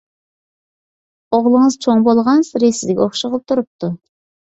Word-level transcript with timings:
ئوغلىڭىز 1.35 1.79
چوڭ 1.87 2.03
بولغانسېرى 2.09 2.73
سىزگە 2.81 3.09
ئوخشىغىلى 3.09 3.45
تۇرۇپتۇ. 3.49 3.97